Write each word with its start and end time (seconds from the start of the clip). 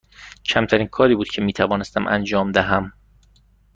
کمترین 0.45 0.87
کاری 0.87 1.15
بود 1.15 1.27
که 1.27 1.41
می 1.41 1.53
توانستم 1.53 2.07
انجام 2.07 2.51
دهم. 2.51 2.93